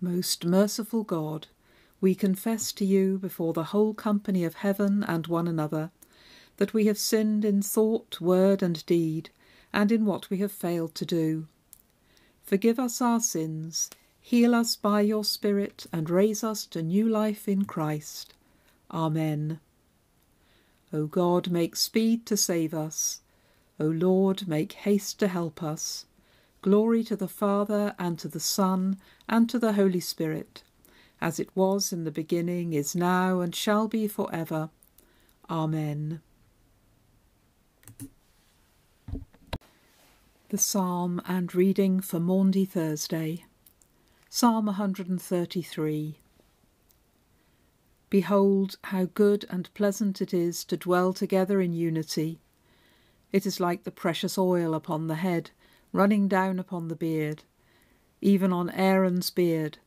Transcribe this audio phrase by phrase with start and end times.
[0.00, 1.46] Most merciful God,
[2.00, 5.92] we confess to you before the whole company of heaven and one another
[6.60, 9.30] that we have sinned in thought, word, and deed,
[9.72, 11.46] and in what we have failed to do.
[12.42, 13.88] Forgive us our sins,
[14.20, 18.34] heal us by your Spirit, and raise us to new life in Christ.
[18.90, 19.58] Amen.
[20.92, 23.22] O God, make speed to save us.
[23.80, 26.04] O Lord, make haste to help us.
[26.60, 30.62] Glory to the Father, and to the Son, and to the Holy Spirit,
[31.22, 34.68] as it was in the beginning, is now, and shall be for ever.
[35.48, 36.20] Amen.
[40.50, 43.44] The Psalm and reading for Maundy Thursday.
[44.28, 46.18] Psalm 133.
[48.08, 52.40] Behold, how good and pleasant it is to dwell together in unity.
[53.30, 55.52] It is like the precious oil upon the head,
[55.92, 57.44] running down upon the beard,
[58.20, 59.78] even on Aaron's beard,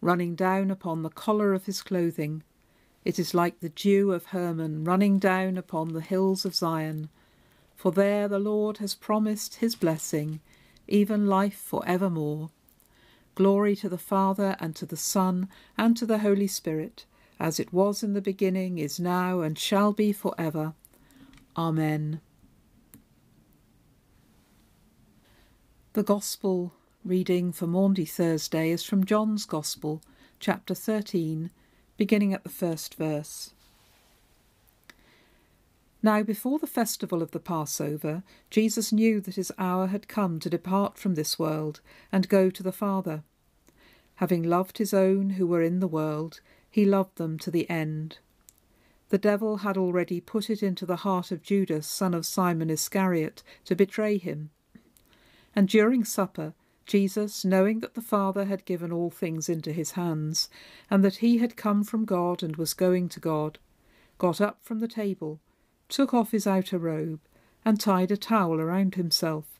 [0.00, 2.42] running down upon the collar of his clothing.
[3.04, 7.08] It is like the dew of Hermon running down upon the hills of Zion
[7.78, 10.40] for there the Lord has promised his blessing,
[10.88, 12.50] even life for evermore.
[13.36, 17.04] Glory to the Father, and to the Son, and to the Holy Spirit,
[17.38, 20.74] as it was in the beginning, is now, and shall be for ever.
[21.56, 22.20] Amen.
[25.92, 26.74] The Gospel
[27.04, 30.02] reading for Maundy Thursday is from John's Gospel,
[30.40, 31.50] chapter 13,
[31.96, 33.52] beginning at the first verse.
[36.02, 40.50] Now, before the festival of the Passover, Jesus knew that his hour had come to
[40.50, 41.80] depart from this world
[42.12, 43.24] and go to the Father.
[44.16, 48.18] Having loved his own who were in the world, he loved them to the end.
[49.08, 53.42] The devil had already put it into the heart of Judas, son of Simon Iscariot,
[53.64, 54.50] to betray him.
[55.56, 56.54] And during supper,
[56.86, 60.48] Jesus, knowing that the Father had given all things into his hands,
[60.90, 63.58] and that he had come from God and was going to God,
[64.18, 65.40] got up from the table
[65.88, 67.20] took off his outer robe,
[67.64, 69.58] and tied a towel around himself.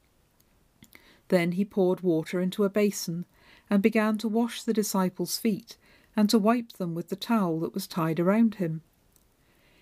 [1.29, 3.27] Then he poured water into a basin,
[3.71, 5.77] and began to wash the disciples' feet,
[6.17, 8.83] and to wipe them with the towel that was tied around him.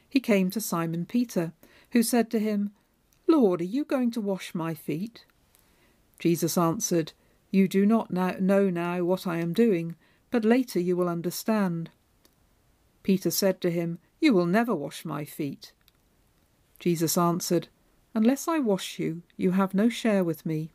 [0.09, 1.53] He came to Simon Peter,
[1.91, 2.73] who said to him,
[3.27, 5.25] Lord, are you going to wash my feet?
[6.19, 7.13] Jesus answered,
[7.51, 9.97] You do not now know now what I am doing,
[10.31, 11.91] but later you will understand.
[13.03, 15.73] Peter said to him, You will never wash my feet.
[16.79, 17.69] Jesus answered,
[18.15, 20.73] Unless I wash you, you have no share with me.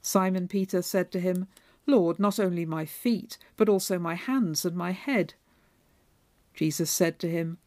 [0.00, 1.46] Simon Peter said to him,
[1.86, 5.34] Lord, not only my feet, but also my hands and my head.
[6.54, 7.58] Jesus said to him,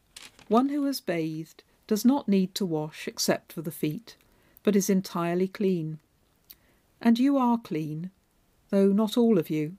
[0.47, 4.16] One who has bathed does not need to wash except for the feet,
[4.64, 5.99] but is entirely clean.
[7.02, 8.11] And you are clean,
[8.70, 9.78] though not all of you.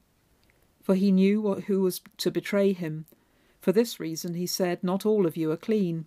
[0.83, 3.07] For he knew who was to betray him.
[3.61, 6.07] For this reason he said, Not all of you are clean.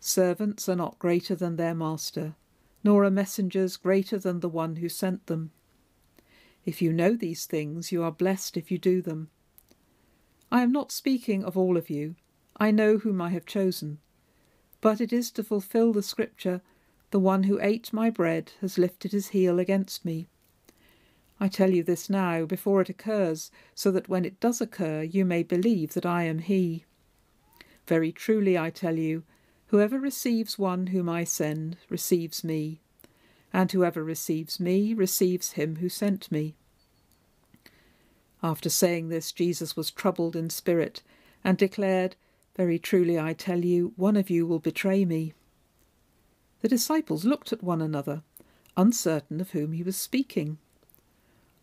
[0.00, 2.34] Servants are not greater than their master,
[2.84, 5.50] nor are messengers greater than the one who sent them.
[6.64, 9.30] If you know these things, you are blessed if you do them.
[10.50, 12.16] I am not speaking of all of you.
[12.56, 13.98] I know whom I have chosen.
[14.80, 16.62] But it is to fulfill the scripture
[17.10, 20.28] the one who ate my bread has lifted his heel against me.
[21.38, 25.24] I tell you this now, before it occurs, so that when it does occur, you
[25.24, 26.84] may believe that I am he.
[27.86, 29.22] Very truly I tell you,
[29.68, 32.80] whoever receives one whom I send receives me,
[33.52, 36.54] and whoever receives me receives him who sent me.
[38.42, 41.02] After saying this, Jesus was troubled in spirit,
[41.42, 42.16] and declared,
[42.56, 45.32] Very truly I tell you, one of you will betray me.
[46.60, 48.22] The disciples looked at one another,
[48.76, 50.58] uncertain of whom he was speaking.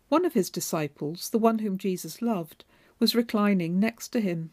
[0.10, 2.66] One of his disciples, the one whom Jesus loved,
[3.00, 4.52] was reclining next to him.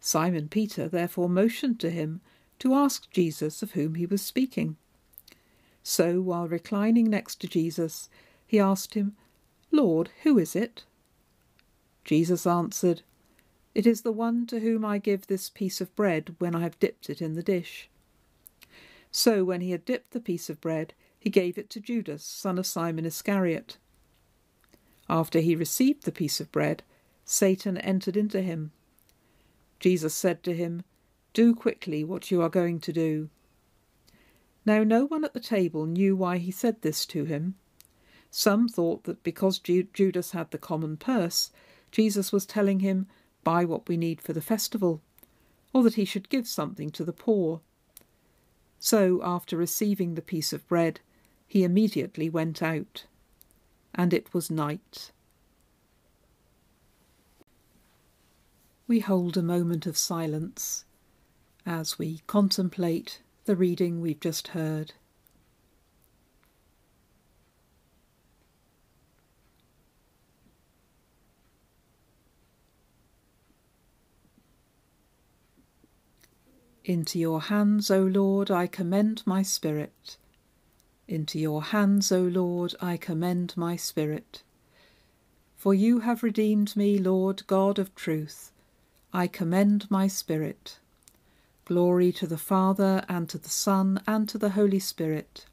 [0.00, 2.20] Simon Peter therefore motioned to him
[2.62, 4.76] to ask Jesus of whom he was speaking.
[5.82, 8.08] So, while reclining next to Jesus,
[8.46, 9.16] he asked him,
[9.72, 10.84] Lord, who is it?
[12.04, 13.02] Jesus answered,
[13.74, 16.78] It is the one to whom I give this piece of bread when I have
[16.78, 17.88] dipped it in the dish.
[19.10, 22.60] So, when he had dipped the piece of bread, he gave it to Judas, son
[22.60, 23.76] of Simon Iscariot.
[25.08, 26.84] After he received the piece of bread,
[27.24, 28.70] Satan entered into him.
[29.80, 30.84] Jesus said to him,
[31.32, 33.30] Do quickly what you are going to do.
[34.64, 37.56] Now no one at the table knew why he said this to him.
[38.30, 41.50] Some thought that because Judas had the common purse,
[41.90, 43.06] Jesus was telling him,
[43.44, 45.02] Buy what we need for the festival,
[45.72, 47.60] or that he should give something to the poor.
[48.78, 51.00] So, after receiving the piece of bread,
[51.46, 53.04] he immediately went out
[53.94, 55.12] and it was night.
[58.86, 60.84] We hold a moment of silence
[61.66, 64.94] as we contemplate the reading we've just heard.
[76.84, 80.16] Into your hands, O Lord, I commend my spirit.
[81.06, 84.42] Into your hands, O Lord, I commend my spirit.
[85.56, 88.50] For you have redeemed me, Lord God of truth.
[89.12, 90.78] I commend my spirit.
[91.64, 95.46] Glory to the Father, and to the Son, and to the Holy Spirit.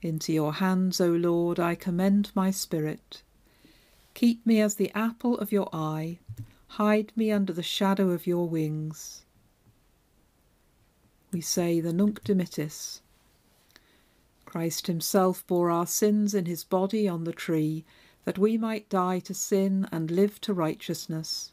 [0.00, 3.22] Into your hands, O Lord, I commend my spirit.
[4.14, 6.18] Keep me as the apple of your eye.
[6.68, 9.24] Hide me under the shadow of your wings.
[11.32, 13.00] We say the Nunc Dimittis.
[14.44, 17.84] Christ himself bore our sins in his body on the tree,
[18.24, 21.52] that we might die to sin and live to righteousness.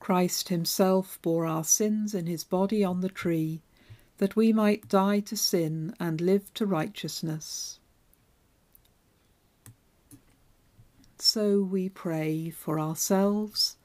[0.00, 3.62] Christ himself bore our sins in his body on the tree,
[4.18, 7.78] that we might die to sin and live to righteousness.
[11.18, 13.76] So we pray for ourselves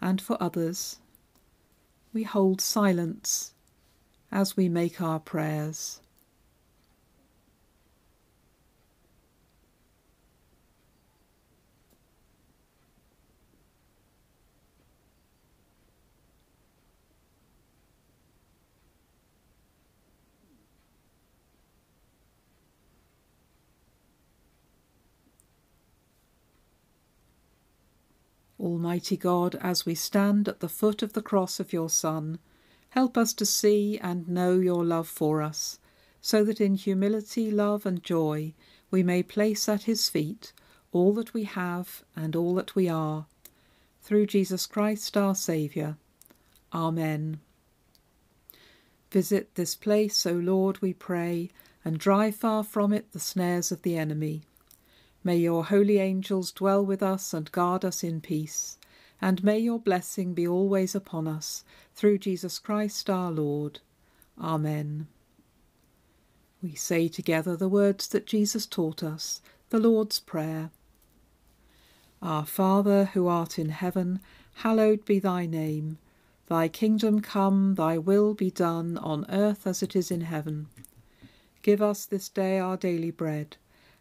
[0.00, 0.98] and for others.
[2.12, 3.52] We hold silence
[4.30, 6.00] as we make our prayers.
[28.68, 32.38] Almighty God, as we stand at the foot of the cross of your Son,
[32.90, 35.78] Help us to see and know your love for us,
[36.20, 38.54] so that in humility, love, and joy
[38.90, 40.52] we may place at his feet
[40.90, 43.26] all that we have and all that we are.
[44.00, 45.98] Through Jesus Christ our Saviour.
[46.72, 47.40] Amen.
[49.10, 51.50] Visit this place, O Lord, we pray,
[51.84, 54.42] and drive far from it the snares of the enemy.
[55.24, 58.78] May your holy angels dwell with us and guard us in peace
[59.20, 63.80] and may your blessing be always upon us, through Jesus Christ our Lord.
[64.40, 65.08] Amen.
[66.62, 70.70] We say together the words that Jesus taught us, the Lord's Prayer.
[72.22, 74.20] Our Father, who art in heaven,
[74.54, 75.98] hallowed be thy name.
[76.46, 80.68] Thy kingdom come, thy will be done, on earth as it is in heaven.
[81.62, 83.56] Give us this day our daily bread,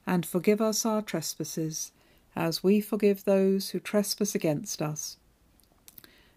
[0.08, 1.92] and forgive us our trespasses,
[2.36, 5.18] as we forgive those who trespass against us.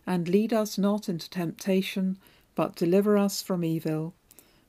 [0.07, 2.19] And lead us not into temptation,
[2.55, 4.13] but deliver us from evil.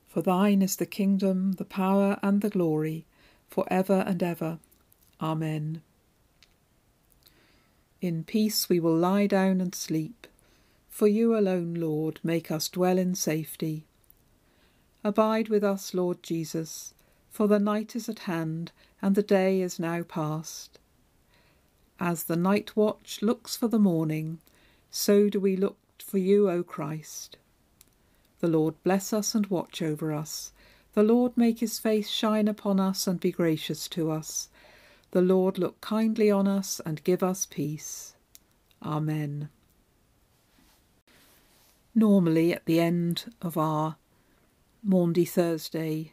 [0.06, 3.04] For thine is the kingdom, the power, and the glory,
[3.50, 4.60] for ever and ever.
[5.20, 5.82] Amen.
[8.00, 10.26] In peace we will lie down and sleep.
[10.88, 13.86] For you alone, Lord, make us dwell in safety.
[15.02, 16.94] Abide with us, Lord Jesus,
[17.30, 18.70] for the night is at hand,
[19.02, 20.78] and the day is now past.
[21.98, 24.38] As the night watch looks for the morning,
[24.90, 27.36] so do we look for you, O Christ.
[28.40, 30.52] The Lord bless us and watch over us.
[30.94, 34.48] The Lord make his face shine upon us and be gracious to us.
[35.12, 38.14] The Lord look kindly on us and give us peace.
[38.82, 39.48] Amen.
[41.94, 43.96] Normally, at the end of our
[44.82, 46.12] Maundy Thursday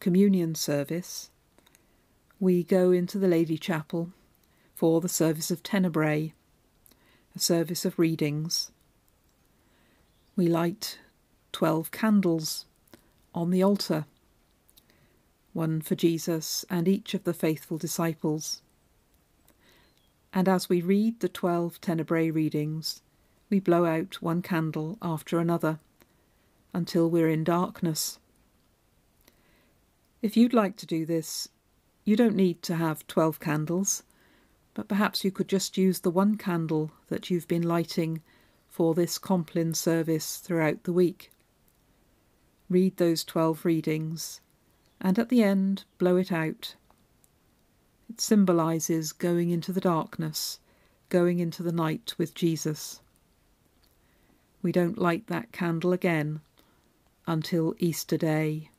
[0.00, 1.30] communion service,
[2.44, 4.10] we go into the Lady Chapel
[4.74, 6.34] for the service of Tenebrae,
[7.34, 8.70] a service of readings.
[10.36, 10.98] We light
[11.52, 12.66] twelve candles
[13.34, 14.04] on the altar,
[15.54, 18.60] one for Jesus and each of the faithful disciples.
[20.30, 23.00] And as we read the twelve Tenebrae readings,
[23.48, 25.78] we blow out one candle after another
[26.74, 28.18] until we're in darkness.
[30.20, 31.48] If you'd like to do this,
[32.04, 34.02] you don't need to have 12 candles,
[34.74, 38.20] but perhaps you could just use the one candle that you've been lighting
[38.68, 41.30] for this Compline service throughout the week.
[42.68, 44.40] Read those 12 readings,
[45.00, 46.74] and at the end, blow it out.
[48.10, 50.58] It symbolises going into the darkness,
[51.08, 53.00] going into the night with Jesus.
[54.60, 56.40] We don't light that candle again
[57.26, 58.70] until Easter Day.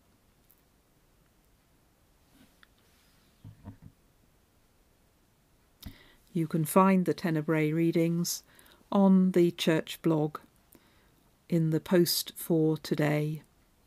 [6.35, 8.43] You can find the Tenebrae readings
[8.91, 10.39] on the church blog
[11.47, 13.43] in the post for today.